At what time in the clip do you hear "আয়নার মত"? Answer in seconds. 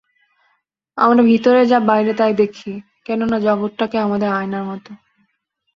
4.31-4.85